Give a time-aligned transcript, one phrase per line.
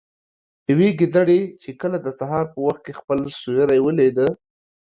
[0.71, 4.27] يوې ګيدړې چې کله د سهار په وخت كې خپل سيورى وليده